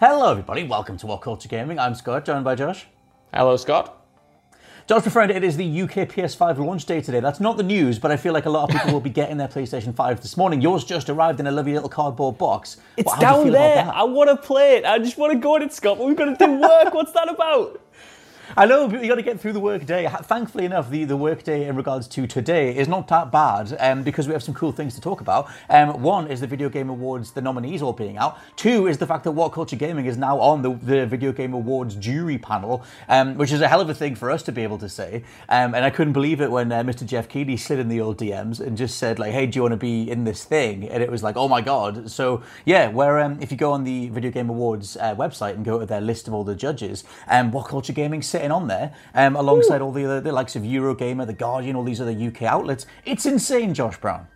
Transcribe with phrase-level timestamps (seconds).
[0.00, 0.62] Hello, everybody.
[0.62, 1.76] Welcome to What Culture Gaming.
[1.76, 2.86] I'm Scott, joined by Josh.
[3.34, 4.06] Hello, Scott.
[4.86, 7.18] Josh, my friend, it is the UK PS5 launch day today.
[7.18, 9.38] That's not the news, but I feel like a lot of people will be getting
[9.38, 10.60] their PlayStation 5 this morning.
[10.60, 12.76] Yours just arrived in a lovely little cardboard box.
[12.96, 13.90] It's What- how do down there.
[13.92, 14.84] I want to play it.
[14.84, 15.98] I just want to go on it, Scott.
[15.98, 16.94] But we've got to do work.
[16.94, 17.80] What's that about?
[18.56, 20.08] I know, but you got to get through the workday.
[20.22, 24.26] Thankfully enough, the, the workday in regards to today is not that bad um, because
[24.26, 25.50] we have some cool things to talk about.
[25.68, 28.38] Um, one is the Video Game Awards, the nominees all being out.
[28.56, 31.52] Two is the fact that What Culture Gaming is now on the, the Video Game
[31.52, 34.62] Awards jury panel, um, which is a hell of a thing for us to be
[34.62, 35.24] able to say.
[35.50, 37.04] Um, and I couldn't believe it when uh, Mr.
[37.04, 39.72] Geoff Keighley slid in the old DMs and just said, like, hey, do you want
[39.72, 40.88] to be in this thing?
[40.88, 42.10] And it was like, oh my God.
[42.10, 45.66] So, yeah, where um, if you go on the Video Game Awards uh, website and
[45.66, 48.92] go to their list of all the judges, um, What Culture Gaming's sitting on there
[49.14, 52.42] um, alongside all the other the likes of Eurogamer, The Guardian, all these other UK
[52.42, 52.86] outlets.
[53.04, 54.28] It's insane, Josh Brown.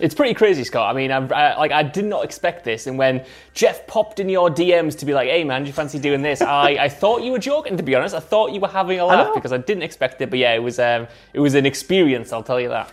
[0.00, 0.94] It's pretty crazy, Scott.
[0.94, 4.28] I mean, I, I, like I did not expect this, and when Geoff popped in
[4.28, 7.22] your DMs to be like, "Hey, man, do you fancy doing this?" I, I thought
[7.22, 7.76] you were joking.
[7.76, 9.34] To be honest, I thought you were having a laugh know.
[9.34, 10.30] because I didn't expect it.
[10.30, 12.32] But yeah, it was um, it was an experience.
[12.32, 12.92] I'll tell you that.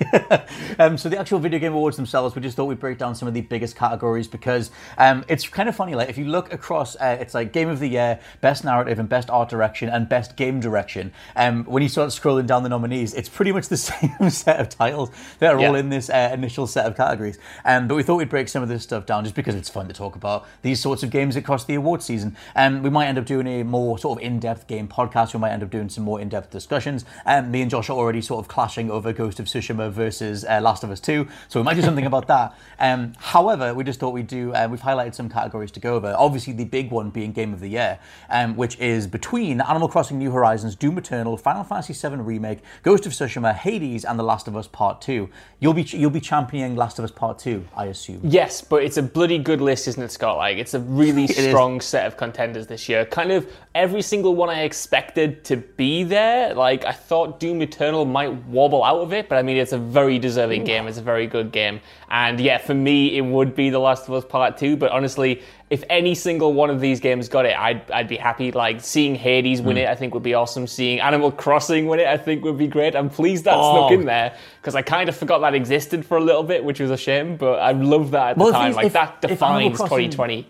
[0.78, 3.28] Um, so the actual video game awards themselves, we just thought we'd break down some
[3.28, 5.94] of the biggest categories because um, it's kind of funny.
[5.94, 9.08] Like if you look across, uh, it's like game of the year, best narrative, and
[9.08, 11.12] best art direction, and best game direction.
[11.36, 14.70] Um, when you start scrolling down the nominees, it's pretty much the same set of
[14.70, 17.38] titles that are all in this uh, initial set of categories.
[17.64, 19.86] Um, but we thought we'd break some of this stuff down just because it's fun
[19.88, 22.36] to talk about these sorts of games across the award season.
[22.56, 25.34] Um, we might end up doing a more sort of in-depth game podcast.
[25.34, 27.04] We might end up doing some more in-depth discussions.
[27.26, 30.60] Um, me and Josh are already sort of clashing over Ghost of Tsushima versus uh,
[30.60, 32.54] Last of Us 2, so we might do something about that.
[32.78, 34.52] Um, however, we just thought we'd do.
[34.54, 36.14] Uh, we've highlighted some categories to go over.
[36.16, 37.98] Obviously, the big one being Game of the Year,
[38.30, 43.06] um, which is between Animal Crossing: New Horizons, Doom Eternal, Final Fantasy VII Remake, Ghost
[43.06, 45.28] of Tsushima, Hades, and The Last of Us Part Two.
[45.58, 48.20] You'll be you'll be championing Last of Us Part Two, I assume.
[48.22, 50.38] Yes, but it's a bloody good list, isn't it, Scott?
[50.38, 51.36] Like, it's a really is.
[51.36, 53.04] strong set of contenders this year.
[53.04, 56.54] Kind of every single one I expected to be there.
[56.54, 59.78] Like, I thought Doom Eternal might wobble out of it, but I mean, it's a
[59.80, 60.86] very deserving game.
[60.86, 61.80] It's a very good game.
[62.10, 65.42] And yeah, for me, it would be The Last of Us Part 2, but honestly,
[65.70, 68.52] if any single one of these games got it, I'd, I'd be happy.
[68.52, 69.82] Like, seeing Hades win hmm.
[69.82, 70.66] it, I think would be awesome.
[70.66, 72.94] Seeing Animal Crossing win it, I think would be great.
[72.96, 73.88] I'm pleased that Oh.
[73.88, 76.80] snuck in there, because I kind of forgot that existed for a little bit, which
[76.80, 78.72] was a shame, but I love that at the Well, time.
[78.74, 80.46] Like, if- that defines Crossing- 2020.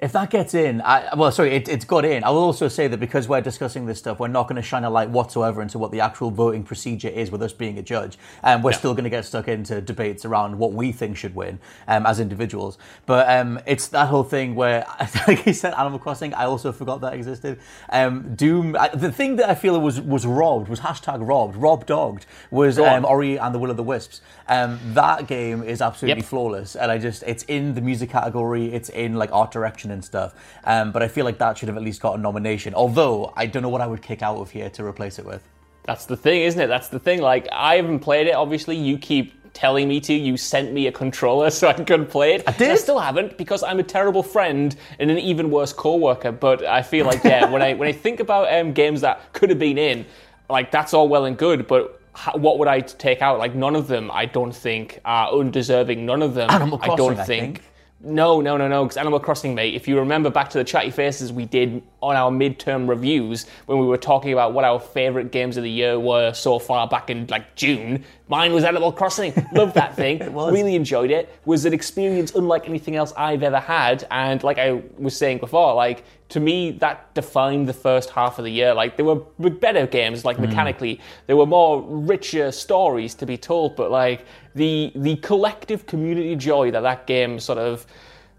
[0.00, 2.22] If that gets in, I, well, sorry, it, it's got in.
[2.22, 4.84] I will also say that because we're discussing this stuff, we're not going to shine
[4.84, 8.16] a light whatsoever into what the actual voting procedure is with us being a judge.
[8.44, 11.58] And we're still going to get stuck into debates around what we think should win
[11.88, 12.78] um, as individuals.
[13.06, 14.86] But um, it's that whole thing where,
[15.26, 17.58] like you said, Animal Crossing, I also forgot that existed.
[17.90, 21.86] Um, Doom, I, the thing that I feel was, was robbed, was hashtag robbed, rob
[21.86, 24.20] dogged, was um, Ori and the Will of the Wisps.
[24.48, 26.28] Um, that game is absolutely Yep.
[26.28, 30.04] flawless, and I just it's in the music category, it's in like art direction and
[30.04, 30.34] stuff.
[30.64, 32.74] Um, but I feel like that should have at least got a nomination.
[32.74, 35.42] Although I don't know what I would kick out of here to replace it with.
[35.84, 36.66] That's the thing, isn't it?
[36.66, 37.22] That's the thing.
[37.22, 38.76] Like, I haven't played it, obviously.
[38.76, 40.12] You keep telling me to.
[40.12, 42.44] You sent me a controller so I could play it.
[42.46, 42.70] I did?
[42.70, 46.32] I still haven't because I'm a terrible friend and an even worse co-worker.
[46.32, 49.50] But I feel like, yeah, when I when I think about um, games that could
[49.50, 50.04] have been in,
[50.50, 51.94] like that's all well and good, but.
[52.34, 53.38] What would I take out?
[53.38, 56.04] Like none of them, I don't think, are undeserving.
[56.04, 57.62] None of them, Animal I Crossing, don't I think.
[58.00, 58.84] No, no, no, no.
[58.84, 59.74] Because Animal Crossing, mate.
[59.74, 63.78] If you remember back to the chatty faces we did on our midterm reviews when
[63.78, 67.10] we were talking about what our favourite games of the year were so far back
[67.10, 69.32] in like June, Mine was Animal Crossing.
[69.52, 70.18] Loved that thing.
[70.48, 71.34] Really enjoyed it.
[71.44, 74.06] Was an experience unlike anything else I've ever had.
[74.10, 78.44] And like I was saying before, like to me, that defined the first half of
[78.44, 78.74] the year.
[78.74, 79.16] Like there were
[79.50, 80.44] better games, like hmm.
[80.44, 83.76] mechanically, there were more richer stories to be told.
[83.76, 87.86] But like the the collective community joy that that game sort of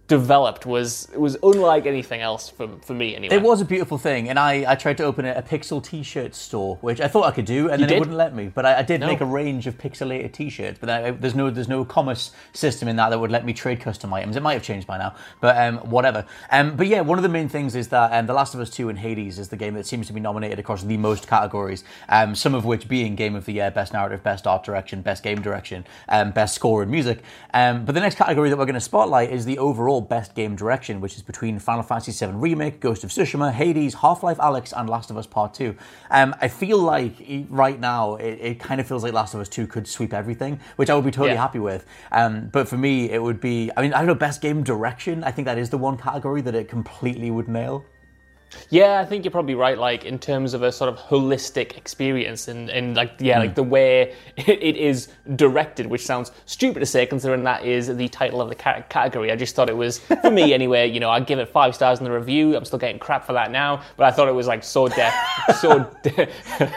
[0.10, 3.34] developed was was unlike anything else for, for me anyway.
[3.36, 6.36] It was a beautiful thing, and I, I tried to open a, a pixel T-shirt
[6.36, 7.96] store, which I thought I could do, and then did?
[7.96, 8.48] it wouldn't let me.
[8.54, 9.08] But I, I did No.
[9.08, 12.96] make a range of pixelated T-shirts, but I, there's no there's no commerce system in
[12.98, 14.36] that that would let me trade custom items.
[14.36, 16.26] It might have changed by now, but um, whatever.
[16.52, 18.70] Um, but yeah, one of the main things is that um, The Last of Us
[18.72, 21.84] Two and Hades is the game that seems to be nominated across the most categories.
[22.10, 25.22] Um, some of which being Game of the Year, Best Narrative, Best Art Direction, Best
[25.24, 27.22] Game Direction, um, Best Score and Music.
[27.54, 30.56] Um, but the next category that we're going to spotlight is the overall Best Game
[30.56, 34.90] Direction, which is between Final Fantasy VII Remake, Ghost of Tsushima, Hades, Half-Life Alyx, and
[34.90, 35.76] Last of Us Part 2.
[36.12, 37.14] Um, I feel like
[37.50, 40.60] right now it, it kind of feels like Last of Us 2 could sweep everything,
[40.76, 41.42] which I would be totally Yeah.
[41.42, 41.86] happy with.
[42.12, 45.24] Um, but for me, it would be, I mean, I don't know, Best Game Direction.
[45.24, 47.84] I think that is the one category that it completely would nail.
[48.72, 49.78] Yeah, I think you're probably right.
[49.78, 53.40] Like in terms of a sort of holistic experience, and, and like yeah, Hmm.
[53.42, 58.08] like the way it is directed, which sounds stupid to say considering that is the
[58.10, 59.32] title of the category.
[59.32, 60.90] I just thought it was for me anyway.
[60.90, 62.56] You know, I'd give it five stars in the review.
[62.56, 65.14] I'm still getting crap for that now, but I thought it was like so deaf,
[65.60, 65.90] so.
[66.04, 66.30] De-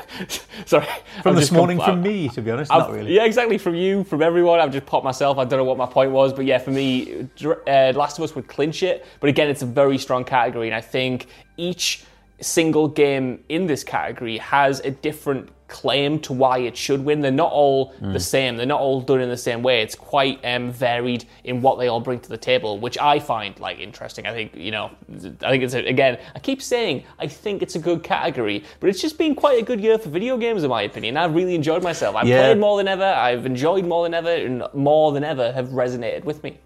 [0.67, 0.87] Sorry,
[1.23, 3.15] From I'm this morning, compl- from me, to be honest, I've- not really.
[3.15, 3.59] Yeah, exactly.
[3.59, 4.61] From you, from everyone.
[4.61, 5.39] I've just popped myself.
[5.39, 8.35] I don't know what my point was, but yeah, for me, uh, Last of Us
[8.37, 9.05] would clinch it.
[9.21, 11.27] But again, it's a very strong category, and I think
[11.62, 12.05] each
[12.41, 17.20] single game in this category has a different claim to why it should win.
[17.23, 18.56] They're not all the same.
[18.56, 19.81] They're not all done in the same way.
[19.81, 23.59] It's quite um, varied in what they all bring to the table, which I find
[23.59, 24.26] like interesting.
[24.26, 24.91] I think you know,
[25.41, 26.19] I think it's a, again.
[26.35, 29.64] I keep saying I think it's a good category, but it's just been quite a
[29.64, 31.17] good year for video games in my opinion.
[31.17, 32.17] I've really enjoyed myself.
[32.17, 32.43] I've Yeah.
[32.43, 33.05] played more than ever.
[33.29, 36.59] I've enjoyed more than ever, and more than ever have resonated with me.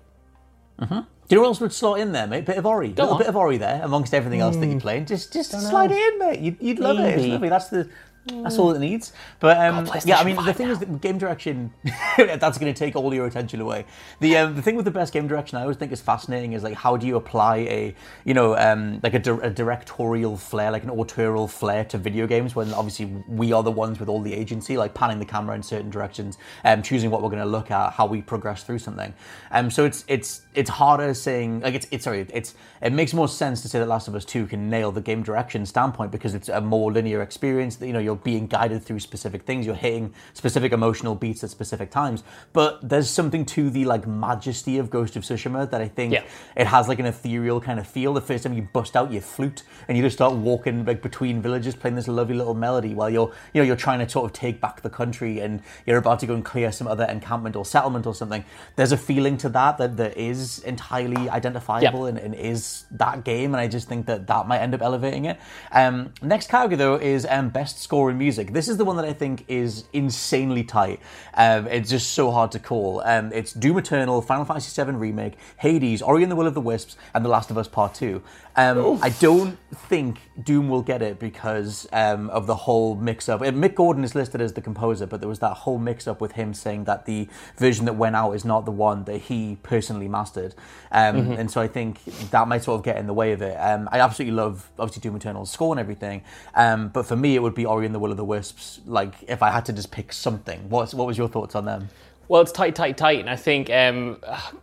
[1.29, 2.45] Do you know what else would slot in there, mate?
[2.45, 2.87] Bit of Ori.
[2.87, 3.13] A little on.
[3.15, 3.19] Hmm.
[3.19, 5.07] bit of Ori there, amongst everything else that you're playing.
[5.07, 6.41] Just just slide it in, mate.
[6.41, 7.19] You'd, you'd love it.
[7.19, 7.49] It's lovely.
[7.49, 7.89] That's the
[8.27, 9.13] that's all it needs.
[9.39, 11.73] But um, PlayStation yeah, I mean, the 5 thing is that game direction,
[12.17, 13.85] that's going to take all your attention away.
[14.21, 16.63] The um, the thing with the best game direction, I always think is fascinating, is
[16.63, 17.95] like how do you apply a
[18.25, 22.27] you know um, like a, di- a directorial flair, like an autorial flair to video
[22.27, 25.55] games when obviously we are the ones with all the agency, like panning the camera
[25.55, 28.79] in certain directions, um, choosing what we're going to look at, how we progress through
[28.79, 29.15] something.
[29.53, 33.29] Um, so it's it's it's harder saying like it's it's sorry it's it makes more
[33.29, 36.35] sense to say that Last of Us Two can nail the game direction standpoint because
[36.35, 37.77] it's a more linear experience.
[37.77, 41.51] That you know you're being guided through specific things, you're hitting specific emotional beats at
[41.51, 42.23] specific times.
[42.53, 46.23] But there's something to the like majesty of Ghost of Tsushima that I think Yeah.
[46.57, 48.15] it has like an ethereal kind of feel.
[48.15, 51.41] The first time you bust out your flute and you just start walking like between
[51.43, 54.33] villages, playing this lovely little melody while you're you know you're trying to sort of
[54.33, 57.65] take back the country and you're about to go and clear some other encampment or
[57.65, 58.45] settlement or something.
[58.77, 62.09] There's a feeling to that that that is entirely identifiable Yeah.
[62.09, 65.25] and, and is that game, and I just think that that might end up elevating
[65.27, 65.39] it.
[65.73, 68.53] Um, next category though is um, best score in music.
[68.53, 71.01] This is the one that I think is insanely tight.
[71.35, 73.03] Um, it's just so hard to call.
[73.05, 76.61] Um, it's Doom Eternal, Final Fantasy VII Remake, Hades, Ori and the Will of the
[76.61, 78.23] Wisps, and The Last of Us Part 2.
[78.59, 83.43] Um, I don't think Doom will get it because um, of the whole mix up.
[83.43, 86.33] Mick Gordon is listed as the composer, but there was that whole mix up with
[86.33, 90.09] him saying that the version that went out is not the one that he personally
[90.09, 90.55] mastered.
[90.91, 93.57] Um, And so I think that might sort of get in the way of it.
[93.57, 96.23] Um, I absolutely love, obviously, Doom Eternal's score and everything.
[96.55, 98.81] Um, but for me, it would be Ori and the Will of the Wisps.
[98.87, 101.89] Like, if I had to just pick something, what's, what was your thoughts on them?
[102.29, 104.19] Well, it's tight, tight, tight, and I think um,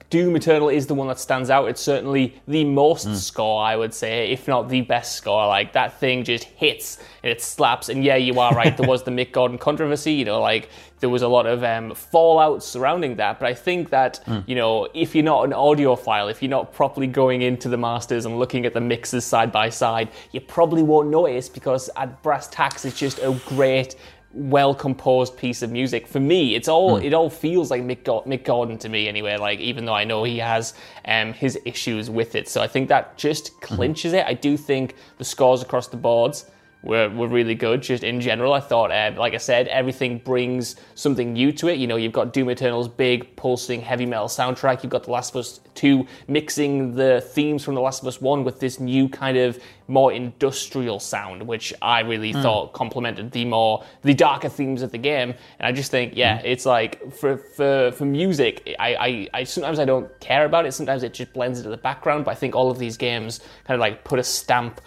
[0.10, 1.70] Doom Eternal is the one that stands out.
[1.70, 5.48] It's certainly the most score, I would say, if not the best score.
[5.48, 7.88] Like that thing just hits and it slaps.
[7.88, 8.76] And yeah, you are right.
[8.76, 10.12] There was the Mick Gordon controversy.
[10.12, 13.40] You know, like there was a lot of um, fallout surrounding that.
[13.40, 17.08] But I think that you know, if you're not an audiophile, if you're not properly
[17.08, 21.10] going into the masters and looking at the mixes side by side, you probably won't
[21.10, 23.96] notice because at brass tacks, it's just a great
[24.34, 26.08] well composed piece of music.
[26.08, 29.38] For me, it's all it all feels like Mick, Go- Mick Gordon to me anyway.
[29.38, 30.74] Like even though I know he has
[31.06, 34.26] um, his issues with it, so I think that just clinches it.
[34.26, 36.46] I do think the scores across the boards.
[36.84, 38.52] Were, were really good just in general.
[38.52, 41.80] I thought, um, like I said, everything brings something new to it.
[41.80, 44.84] You know, you've got Doom Eternal's big pulsing heavy metal soundtrack.
[44.84, 48.22] You've got The Last of Us 2 mixing the themes from The Last of Us
[48.22, 53.46] 1 with this new kind of more industrial sound, which I really thought complemented the
[53.46, 55.34] more the darker themes of the game.
[55.60, 59.80] And I just think, yeah, it's like for for for music, I, I, I sometimes
[59.80, 60.74] I don't care about it.
[60.74, 62.26] Sometimes it just blends into the background.
[62.26, 64.82] But I think all of these games kind of like put a stamp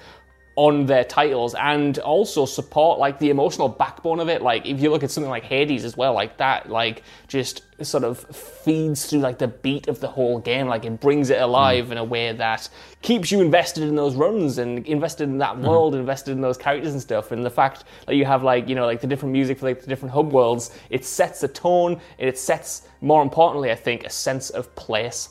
[0.57, 4.41] on their titles and also support like the emotional backbone of it.
[4.41, 8.05] Like if you look at something like Hades as well, like that, like just sort
[8.05, 10.67] of feeds through like the beat of the whole game.
[10.67, 11.93] Like it brings it alive mm.
[11.93, 12.71] in a way that
[13.03, 15.69] keeps you invested in those runs and invested in that mm.
[15.69, 17.33] world, invested in those characters and stuff.
[17.33, 19.83] And the fact that you have like, you know, like the different music for like
[19.83, 24.05] the different hub worlds, it sets a tone and it sets more importantly, I think,
[24.05, 25.29] a sense of place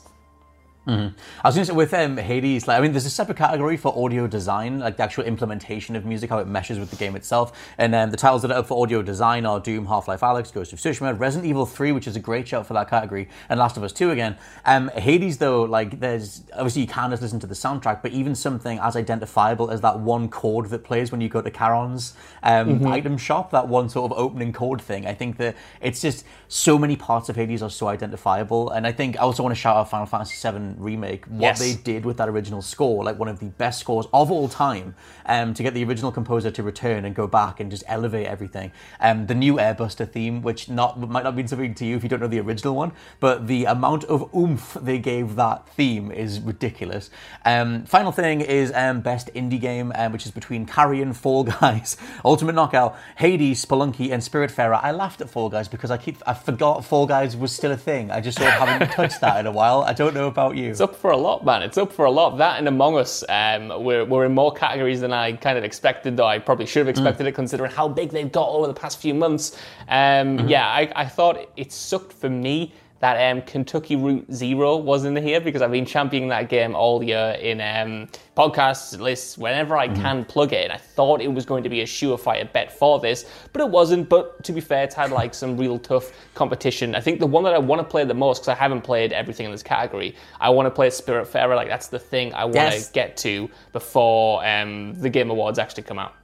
[0.86, 1.18] Mm-hmm.
[1.42, 3.76] I was going to say with um, Hades, like I mean, there's a separate category
[3.76, 7.16] for audio design, like the actual implementation of music, how it meshes with the game
[7.16, 7.52] itself.
[7.76, 10.72] And um, the titles that are up for audio design are Doom, Half-Life Alyx, Ghost
[10.72, 13.76] of Tsushima, Resident Evil 3, which is a great shout for that category, and Last
[13.76, 14.36] of Us 2 again.
[14.64, 18.36] Um, Hades, though, like there's obviously you can just listen to the soundtrack, but even
[18.36, 22.14] something as identifiable as that one chord that plays when you go to Charon's
[22.44, 22.86] um, mm-hmm.
[22.86, 25.04] item shop, that one sort of opening chord thing.
[25.04, 28.92] I think that it's just so many parts of Hades are so identifiable, and I
[28.92, 30.36] think I also want to shout out Final Fantasy
[30.76, 31.58] 7 remake, what yes.
[31.58, 34.94] they did with that original score, like one of the best scores of all time,
[35.26, 38.72] um, to get the original composer to return and go back and just elevate everything.
[39.00, 42.08] Um, the new Airbuster theme, which not might not mean something to you if you
[42.08, 46.40] don't know the original one, but the amount of oomph they gave that theme is
[46.40, 47.10] ridiculous.
[47.44, 51.96] Um, final thing is um, best indie game, um, which is between Carrion, Fall Guys,
[52.24, 54.80] Ultimate Knockout, Hades, Spelunky, and Spiritfarer.
[54.82, 57.76] I laughed at Fall Guys because I keep I forgot Fall Guys was still a
[57.76, 58.10] thing.
[58.10, 59.82] I just sort of haven't touched that in a while.
[59.82, 60.65] I don't know about you.
[60.70, 61.62] It's up for a lot, man.
[61.62, 62.38] It's up for a lot.
[62.38, 66.16] That and Among Us, um, we're, we're in more categories than I kind of expected,
[66.16, 66.98] though I probably should have mm.
[66.98, 67.30] expected mm.
[67.30, 69.56] it considering how big they've got over the past few months.
[69.88, 70.48] Um, mm-hmm.
[70.48, 75.16] Yeah, I, I thought it sucked for me that um, Kentucky Route Zero was in
[75.16, 79.88] here because I've been championing that game all year in um, podcasts, lists, whenever I
[79.88, 80.00] mm-hmm.
[80.00, 80.64] can plug it.
[80.64, 83.68] And I thought it was going to be a surefire bet for this, but it
[83.68, 84.08] wasn't.
[84.08, 86.94] But to be fair, it's had like some real tough competition.
[86.94, 89.12] I think the one that I want to play the most, because I haven't played
[89.12, 91.54] everything in this category, I want to play Spiritfarer.
[91.54, 92.90] Like that's the thing I want to yes.
[92.90, 96.14] get to before um, the Game Awards actually come out.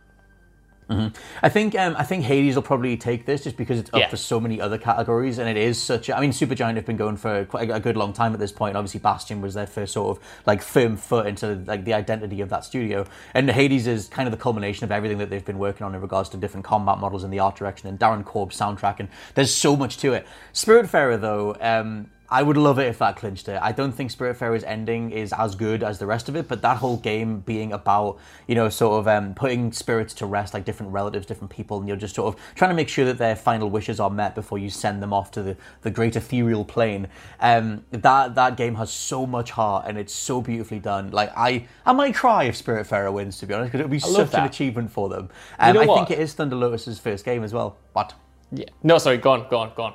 [0.92, 1.44] Mm-hmm.
[1.44, 4.08] I think um, I think Hades will probably take this just because it's up yeah.
[4.08, 6.08] for so many other categories, and it is such.
[6.08, 8.40] A, I mean, Supergiant have been going for quite a, a, good long time at
[8.40, 8.76] this point.
[8.76, 12.48] Obviously, Bastion was their first sort of like firm foot into like the identity of
[12.50, 15.84] that studio, and Hades is kind of the culmination of everything that they've been working
[15.84, 19.00] on in regards to different combat models and the art direction and Darren Korb's soundtrack,
[19.00, 20.26] and there's so much to it.
[20.52, 21.56] Spiritfarer though.
[21.60, 23.60] Um, I would love it if that clinched it.
[23.60, 26.62] I don't think Spirit Spiritfarer's ending is as good as the rest of it, but
[26.62, 30.64] that whole game being about, you know, sort of um, putting spirits to rest, like
[30.64, 33.36] different relatives, different people, and you're just sort of trying to make sure that their
[33.36, 37.06] final wishes are met before you send them off to the, the great ethereal plane.
[37.38, 41.10] Um, that that game has so much heart and it's so beautifully done.
[41.10, 43.90] Like I, I might cry if Spirit Spiritfarer wins, to be honest, because it would
[43.90, 44.40] be such that.
[44.40, 45.28] an achievement for them.
[45.58, 46.08] Um, you know I what?
[46.08, 47.76] think it is Thunder Lotus's first game as well.
[47.92, 48.14] But
[48.50, 49.94] yeah, no, sorry, go on, go on, go on.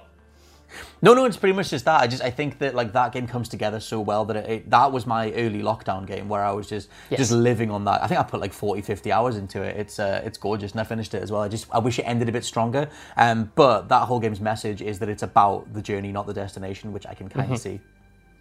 [1.02, 2.02] No, no, it's pretty much just that.
[2.02, 4.70] I just I think that like that game comes together so well that it, it
[4.70, 7.20] that was my early lockdown game where I was just yes.
[7.20, 8.04] just living on that.
[8.04, 9.78] I think I put like 40, 50 hours into it.
[9.78, 11.42] It's uh, it's gorgeous, and I finished it as well.
[11.42, 12.90] I just I wish it ended a bit stronger.
[13.16, 16.94] Um, but that whole game's message is that it's about the journey, not the destination,
[16.94, 17.76] which I can kind of mm-hmm.
[17.76, 17.82] see.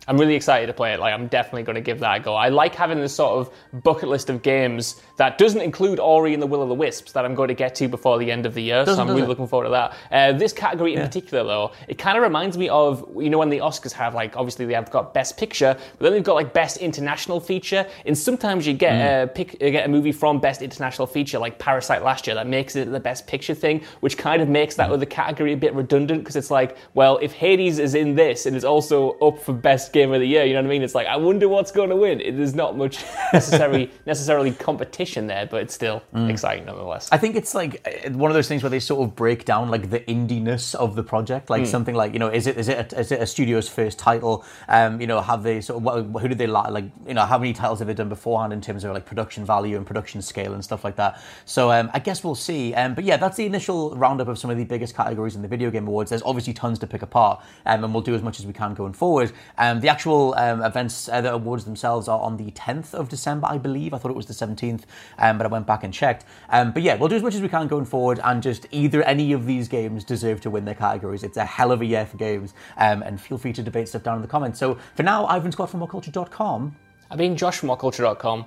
[0.08, 1.00] I'm really excited to play it.
[1.00, 2.34] Like, I'm definitely going to give that a go.
[2.34, 6.40] I like having this sort of bucket list of games that doesn't include Ori and
[6.40, 8.54] the Will of the Wisps that I'm going to get to before the end of
[8.54, 8.84] the year.
[8.84, 9.28] Doesn't, so I'm really it?
[9.28, 9.96] looking forward to that.
[10.12, 11.06] Uh, this category in yeah.
[11.06, 14.36] particular, though, it kind of reminds me of you know when the Oscars have like
[14.36, 17.86] obviously they have got Best Picture, but then they've got like Best International Feature.
[18.04, 19.24] And sometimes you get mm.
[19.24, 22.46] a pick, you get a movie from Best International Feature, like Parasite last year, that
[22.46, 24.92] makes it the Best Picture thing, which kind of makes that mm.
[24.92, 28.54] other category a bit redundant because it's like, well, if Hades is in this and
[28.54, 30.82] it's also up for Best Game of the Year, you know what I mean?
[30.82, 32.18] It's like I wonder what's going to win.
[32.18, 36.30] There's not much necessary necessarily competition there, but it's still mm.
[36.30, 37.08] exciting nonetheless.
[37.12, 39.70] I think it's like uh, one of those things where they sort of break down
[39.70, 41.66] like the indiness of the project, like mm.
[41.66, 44.44] something like you know, is it is it a, is it a studio's first title?
[44.68, 46.84] Um, you know, have they sort of what, who did they like?
[47.06, 49.76] You know, how many titles have they done beforehand in terms of like production value
[49.76, 51.20] and production scale and stuff like that?
[51.44, 52.74] So um, I guess we'll see.
[52.74, 55.48] Um, but yeah, that's the initial roundup of some of the biggest categories in the
[55.48, 56.10] video game awards.
[56.10, 58.74] There's obviously tons to pick apart, um, and we'll do as much as we can
[58.74, 59.32] going forward.
[59.58, 63.47] Um, the actual um, events, uh, the awards themselves are on the 10th of December,
[63.49, 63.95] I believe.
[63.95, 64.83] I thought it was the 17th,
[65.18, 66.25] um, but I went back and checked.
[66.50, 69.02] Um, but yeah, we'll do as much as we can going forward, and just either
[69.02, 71.23] any of these games deserve to win their categories.
[71.23, 74.02] It's a hell of a year for games, um, and feel free to debate stuff
[74.02, 74.59] down in the comments.
[74.59, 76.76] So for now, I've been Scott from WhatCulture.com.
[77.11, 78.47] I've been Josh from WhatCulture.com.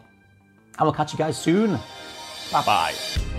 [0.79, 1.77] And we'll catch you guys soon.
[2.51, 3.38] Bye bye.